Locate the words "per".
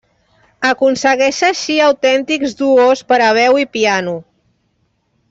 3.13-3.21